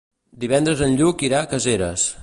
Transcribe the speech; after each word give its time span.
Divendres 0.43 0.81
en 0.87 0.97
Lluc 1.03 1.23
irà 1.29 1.43
a 1.45 1.51
Caseres. 1.53 2.09